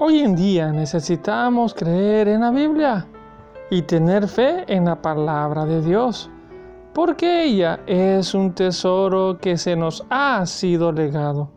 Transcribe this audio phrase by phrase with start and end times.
[0.00, 3.08] Hoy en día necesitamos creer en la Biblia
[3.68, 6.30] y tener fe en la palabra de Dios,
[6.94, 11.50] porque ella es un tesoro que se nos ha sido legado.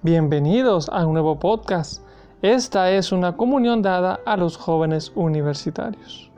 [0.00, 2.02] Bienvenidos a un nuevo podcast.
[2.40, 6.32] Esta es una comunión dada a los jóvenes universitarios.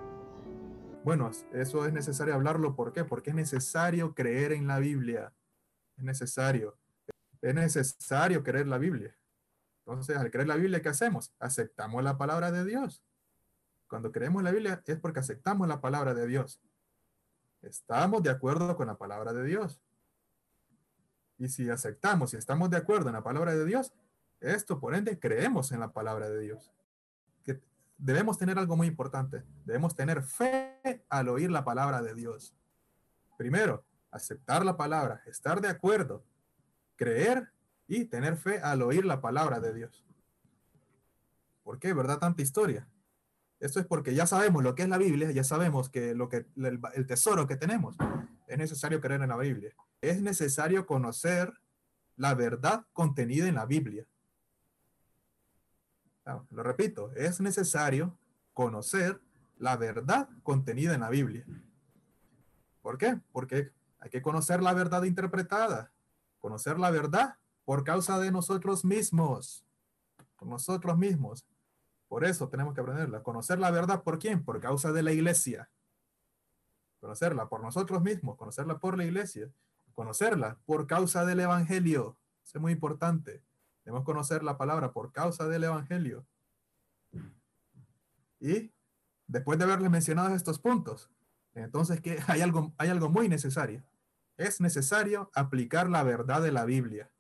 [1.05, 2.75] Bueno, eso es necesario hablarlo.
[2.75, 3.05] ¿Por qué?
[3.05, 5.33] Porque es necesario creer en la Biblia.
[5.97, 6.77] Es necesario.
[7.41, 9.18] Es necesario creer la Biblia.
[9.89, 11.33] Entonces, al creer la Biblia, ¿qué hacemos?
[11.39, 13.03] Aceptamos la palabra de Dios.
[13.89, 16.61] Cuando creemos la Biblia es porque aceptamos la palabra de Dios.
[17.63, 19.81] Estamos de acuerdo con la palabra de Dios.
[21.39, 23.95] Y si aceptamos y estamos de acuerdo en la palabra de Dios,
[24.41, 26.71] esto por ende creemos en la palabra de Dios.
[27.43, 27.59] Que
[27.97, 29.43] debemos tener algo muy importante.
[29.65, 32.55] Debemos tener fe al oír la palabra de Dios.
[33.39, 36.23] Primero, aceptar la palabra, estar de acuerdo,
[36.95, 37.51] creer
[37.89, 40.05] y tener fe al oír la palabra de Dios.
[41.65, 41.93] ¿Por qué?
[41.95, 42.19] ¿Verdad?
[42.19, 42.87] Tanta historia.
[43.59, 46.47] Esto es porque ya sabemos lo que es la Biblia, ya sabemos que lo que
[46.57, 47.97] el, tesoro que tenemos
[48.47, 49.73] es necesario creer en la Biblia.
[50.01, 51.53] Es necesario conocer
[52.17, 54.07] la verdad contenida en la Biblia.
[56.51, 58.17] Lo repito, es necesario
[58.53, 59.21] conocer
[59.57, 61.45] la verdad contenida en la Biblia.
[62.83, 63.19] ¿Por qué?
[63.33, 65.91] Porque hay que conocer la verdad interpretada,
[66.39, 67.39] conocer la verdad
[67.69, 69.63] por causa de nosotros mismos,
[70.37, 71.45] por nosotros mismos.
[72.09, 73.23] Por eso tenemos que aprenderla.
[73.23, 74.43] Conocer la verdad por quién?
[74.43, 75.69] Por causa de la iglesia.
[76.99, 79.51] Conocerla por nosotros mismos, conocerla por la iglesia,
[79.93, 82.17] conocerla por causa del evangelio.
[82.43, 83.43] Es muy importante.
[83.85, 86.25] Debemos conocer la palabra por causa del evangelio.
[88.41, 88.73] Y
[89.27, 91.11] después de haberles mencionado estos puntos,
[91.53, 93.83] entonces que hay algo, hay algo muy necesario.
[94.39, 97.11] Es necesario aplicar la verdad de la Biblia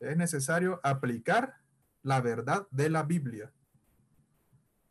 [0.00, 1.56] es necesario aplicar
[2.02, 3.52] la verdad de la Biblia.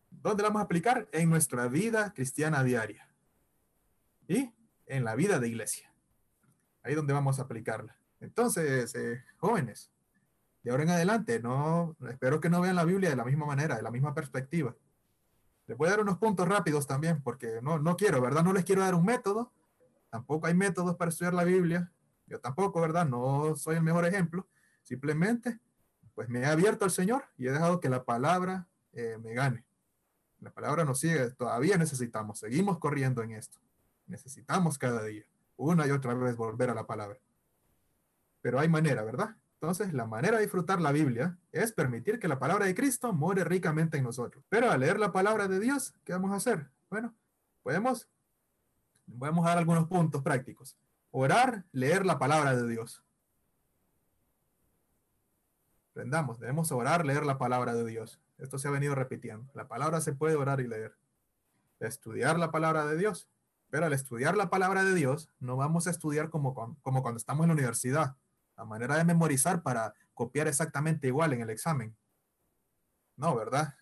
[0.10, 1.08] ¿Dónde la vamos a aplicar?
[1.12, 3.10] En nuestra vida cristiana diaria.
[4.28, 4.54] Y
[4.86, 5.94] en la vida de iglesia.
[6.84, 7.98] Ahí donde vamos a aplicarla.
[8.20, 9.92] Entonces, eh, jóvenes,
[10.64, 13.76] de ahora en adelante, no, espero que no vean la Biblia de la misma manera,
[13.76, 14.76] de la misma perspectiva.
[15.68, 18.44] Les voy a dar unos puntos rápidos también, porque no, no quiero, ¿verdad?
[18.44, 19.54] No les quiero dar un método.
[20.10, 21.92] Tampoco hay métodos para estudiar la Biblia.
[22.26, 23.06] Yo tampoco, ¿verdad?
[23.06, 24.48] No soy el mejor ejemplo.
[24.88, 25.60] Simplemente,
[26.16, 29.66] pues me he abierto al Señor y he dejado que la palabra eh, me gane.
[30.40, 33.60] La palabra nos sigue, todavía necesitamos, seguimos corriendo en esto.
[34.06, 35.26] Necesitamos cada día,
[35.58, 37.20] una y otra vez volver a la palabra.
[38.40, 39.36] Pero hay manera, ¿verdad?
[39.56, 43.44] Entonces, la manera de disfrutar la Biblia es permitir que la palabra de Cristo more
[43.44, 44.46] ricamente en nosotros.
[44.48, 46.70] Pero al leer la palabra de Dios, ¿qué vamos a hacer?
[46.90, 47.14] Bueno,
[47.62, 48.08] podemos,
[49.20, 50.78] podemos dar algunos puntos prácticos.
[51.12, 53.04] Orar, leer la palabra de Dios.
[55.98, 58.22] Debemos orar, leer la palabra de Dios.
[58.38, 59.52] Esto se ha venido repitiendo.
[59.54, 60.96] La palabra se puede orar y leer.
[61.80, 63.28] Estudiar la palabra de Dios.
[63.70, 67.50] Pero al estudiar la palabra de Dios, no vamos a estudiar como, cuando estamos en
[67.50, 68.16] la universidad,
[68.56, 71.96] a manera de memorizar para copiar exactamente igual en el examen.
[73.18, 73.76] No, ¿verdad?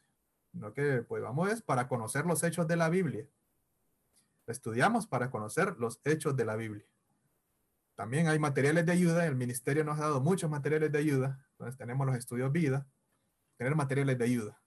[0.54, 3.28] Lo que pues vamos es para conocer los hechos de la Biblia.
[4.48, 6.86] Estudiamos para conocer los hechos de la Biblia.
[7.96, 11.78] También hay materiales de ayuda, el ministerio nos ha dado muchos materiales de ayuda, entonces
[11.78, 12.86] tenemos los estudios vida,
[13.58, 14.62] tener materiales de ayuda.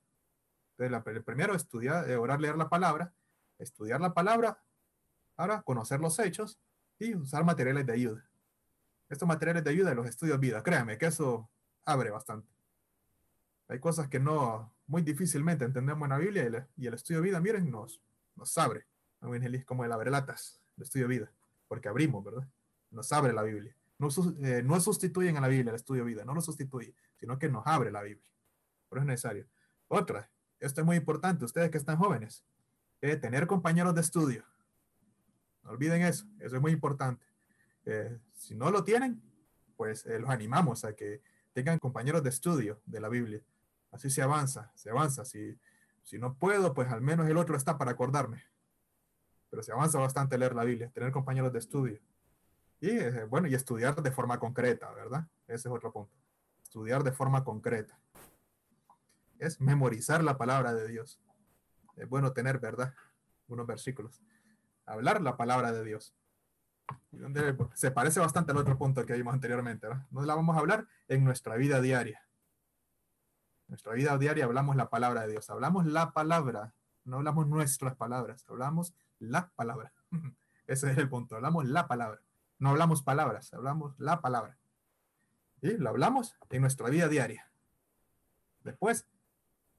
[0.77, 3.13] Entonces, el primero, estudiar, eh, orar, leer la palabra,
[3.59, 4.63] estudiar la palabra,
[5.37, 6.59] ahora conocer los hechos
[6.99, 8.25] y usar materiales de ayuda.
[9.09, 11.51] Estos materiales de ayuda de los estudios vida, créanme que eso
[11.85, 12.49] abre bastante.
[13.69, 17.71] Hay cosas que no, muy difícilmente entendemos en la Biblia y el, estudio vida, miren,
[17.71, 18.01] nos,
[18.35, 18.87] nos abre.
[19.67, 21.31] Como el abrelatas, el estudio vida,
[21.67, 22.49] porque abrimos, ¿verdad?
[22.91, 23.75] nos abre la Biblia.
[23.99, 24.09] No,
[24.45, 27.67] eh, no sustituyen a la Biblia el estudio vida, no lo sustituye, sino que nos
[27.67, 28.25] abre la Biblia.
[28.89, 29.47] Por eso es necesario.
[29.89, 32.45] Otra, esto es muy importante, ustedes que están jóvenes,
[33.01, 34.45] eh, tener compañeros de estudio.
[35.65, 37.27] No olviden eso, eso es muy importante.
[37.87, 39.23] Eh, si no lo tienen,
[39.77, 41.23] pues los animamos a que
[41.53, 43.43] tengan compañeros de estudio de la Biblia.
[43.91, 45.25] Así se avanza, se avanza.
[45.25, 45.59] Si,
[46.03, 48.45] si no puedo, pues al menos el otro está para acordarme.
[49.51, 52.01] Pero se avanza bastante leer la Biblia, tener compañeros de estudio.
[52.81, 55.27] Y eh, bueno, y estudiar de forma concreta, ¿verdad?
[55.47, 56.15] Ese es otro punto.
[56.63, 57.99] Estudiar de forma concreta.
[59.39, 61.21] Es memorizar la palabra de Dios.
[61.97, 62.95] Es bueno tener, ¿verdad?
[63.49, 64.23] Unos versículos.
[64.87, 66.15] Hablar la palabra de Dios.
[67.75, 70.07] Se parece bastante al otro punto que vimos anteriormente, ¿verdad?
[70.11, 72.23] No la vamos a hablar en nuestra vida diaria.
[73.67, 75.51] En nuestra vida diaria hablamos la palabra de Dios.
[75.51, 76.75] Hablamos la palabra.
[77.05, 78.45] No hablamos nuestras palabras.
[78.49, 79.93] Hablamos la palabra.
[80.67, 81.37] Ese es el punto.
[81.37, 82.21] Hablamos la palabra.
[82.59, 84.59] No hablamos palabras, hablamos la palabra.
[85.61, 87.51] Y lo hablamos en nuestra vida diaria.
[88.65, 89.07] Después,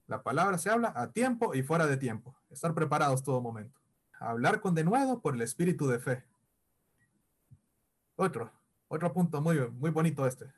[0.08, 2.36] la palabra se habla a tiempo y fuera de tiempo.
[2.50, 3.80] Estar preparados todo momento.
[4.20, 6.26] Hablar con denuedo por el espíritu de fe.
[8.16, 8.52] Otro,
[8.88, 10.52] otro punto muy, muy bonito este.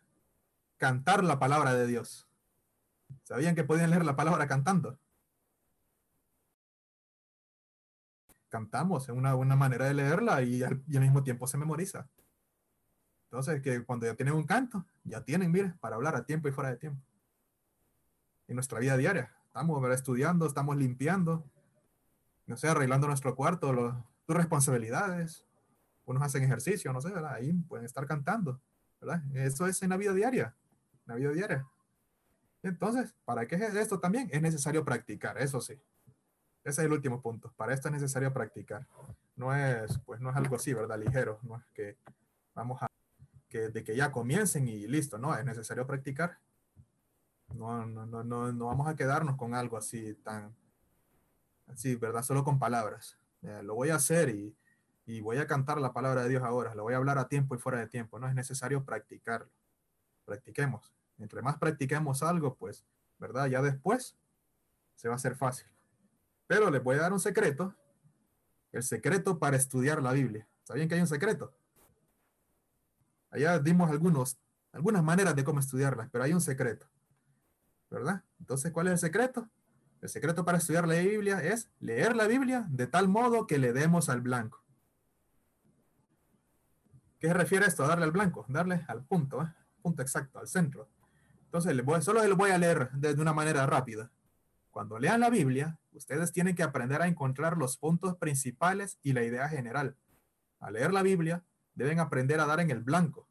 [0.78, 2.28] Cantar la palabra de Dios.
[3.24, 4.98] ¿Sabían que podían leer la palabra cantando?
[8.52, 12.10] Cantamos, es una buena manera de leerla y al, y al mismo tiempo se memoriza.
[13.32, 16.52] Entonces, que cuando ya tienen un canto, ya tienen, mire, para hablar a tiempo y
[16.52, 17.02] fuera de tiempo.
[18.50, 19.32] En nuestra vida diaria.
[19.48, 21.46] Estamos estudiando, estamos limpiando,
[22.46, 23.96] no sé, arreglando nuestro cuarto, los,
[24.26, 25.46] tus responsabilidades.
[26.04, 27.36] Unos hacen ejercicio, no sé, ¿verdad?
[27.36, 28.60] Ahí pueden estar cantando,
[29.00, 29.24] ¿verdad?
[29.34, 30.54] Eso es en la vida diaria,
[31.06, 31.68] en la vida diaria.
[32.64, 34.30] Entonces, ¿para qué es esto también?
[34.34, 35.80] Es necesario practicar, eso sí.
[36.64, 37.52] Ese es el último punto.
[37.58, 38.88] Para esto es necesario practicar.
[39.36, 41.00] No es, pues no es algo así, ¿verdad?
[41.00, 41.40] Ligero.
[41.42, 41.98] No es que
[42.54, 42.88] vamos a,
[43.50, 45.18] que de que ya comiencen y listo.
[45.18, 46.38] No, es necesario practicar.
[47.56, 50.56] No, no, no, no, vamos a quedarnos con algo así tan,
[51.68, 52.24] así, ¿verdad?
[52.24, 53.18] Solo con palabras.
[53.42, 54.56] Lo voy a hacer y,
[55.06, 56.76] y voy a cantar la palabra de Dios ahora.
[56.76, 58.20] Lo voy a hablar a tiempo y fuera de tiempo.
[58.20, 59.52] No es necesario practicarlo.
[60.26, 60.94] Practiquemos.
[61.18, 62.86] Entre más practiquemos algo, pues,
[63.20, 63.48] ¿verdad?
[63.48, 64.16] Ya después
[64.96, 65.68] se va a hacer fácil.
[66.52, 67.74] Pero les voy a dar un secreto.
[68.74, 70.46] El secreto para estudiar la Biblia.
[70.64, 71.56] ¿Sabían que hay un secreto?
[73.30, 74.38] Allá dimos algunos,
[74.74, 76.90] algunas maneras de cómo estudiarla, pero hay un secreto.
[77.90, 78.26] ¿verdad?
[78.38, 79.48] Entonces, ¿cuál es el secreto?
[80.02, 83.72] El secreto para estudiar la Biblia es leer la Biblia de tal modo que le
[83.72, 84.62] demos al blanco.
[87.18, 87.88] ¿Qué se refiere a esto?
[87.88, 89.54] Darle al blanco, darle al punto, ¿eh?
[89.82, 90.90] punto exacto, al centro.
[91.46, 94.12] Entonces, les voy, solo les voy a leer de, de una manera rápida.
[94.70, 99.24] Cuando lean la Biblia, ustedes tienen que aprender a encontrar los puntos principales y la
[99.24, 99.98] idea general.
[100.60, 101.44] Al leer la Biblia,
[101.74, 103.28] deben aprender a dar en el blanco.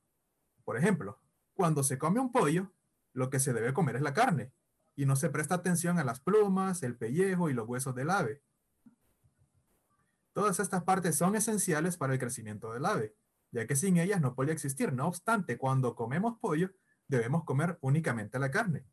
[0.65, 1.21] Por ejemplo,
[1.55, 2.73] cuando se come un pollo,
[3.12, 4.53] lo que se debe comer es la carne
[4.97, 8.43] y no se presta atención a las plumas, el pellejo y los huesos del ave.
[10.33, 13.17] Todas estas partes son esenciales para el crecimiento del ave,
[13.51, 14.93] ya que sin ellas no puede existir.
[14.93, 16.71] No obstante, cuando comemos pollo,
[17.09, 18.85] debemos comer únicamente la carne.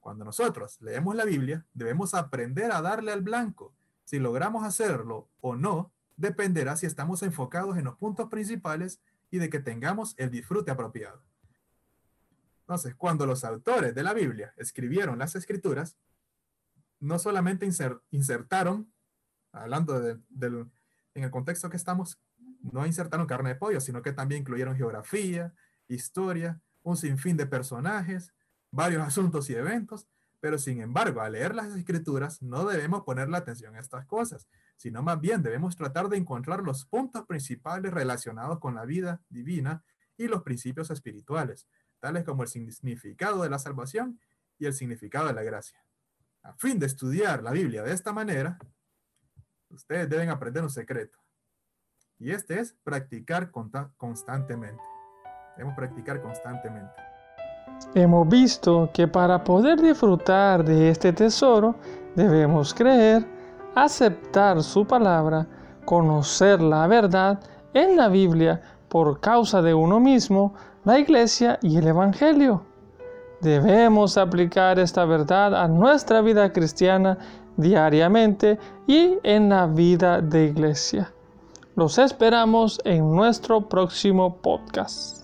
[0.00, 3.74] Cuando nosotros leemos la Biblia, debemos aprender a darle al blanco.
[4.04, 9.00] Si logramos hacerlo o no, dependerá si estamos enfocados en los puntos principales
[9.30, 11.22] y de que tengamos el disfrute apropiado.
[12.60, 15.96] Entonces, cuando los autores de la Biblia escribieron las escrituras,
[17.00, 17.66] no solamente
[18.10, 18.92] insertaron,
[19.52, 20.18] hablando de,
[21.14, 22.18] en el contexto que estamos,
[22.60, 25.54] no insertaron carne de pollo, sino que también incluyeron geografía,
[25.86, 28.32] historia, un sinfín de personajes,
[28.70, 30.08] varios asuntos y eventos,
[30.40, 35.02] pero sin embargo, al leer las escrituras no debemos ponerle atención a estas cosas, sino
[35.02, 39.82] más bien debemos tratar de encontrar los puntos principales relacionados con la vida divina
[40.16, 41.66] y los principios espirituales,
[41.98, 44.20] tales como el significado de la salvación
[44.58, 45.84] y el significado de la gracia.
[46.42, 48.58] A fin de estudiar la Biblia de esta manera,
[49.70, 51.18] ustedes deben aprender un secreto.
[52.18, 54.82] Y este es practicar constantemente.
[55.56, 57.07] Debemos practicar constantemente.
[57.94, 61.74] Hemos visto que para poder disfrutar de este tesoro
[62.14, 63.26] debemos creer,
[63.74, 65.46] aceptar su palabra,
[65.84, 67.40] conocer la verdad
[67.72, 70.54] en la Biblia por causa de uno mismo,
[70.84, 72.62] la iglesia y el Evangelio.
[73.40, 77.18] Debemos aplicar esta verdad a nuestra vida cristiana
[77.56, 81.12] diariamente y en la vida de iglesia.
[81.76, 85.17] Los esperamos en nuestro próximo podcast.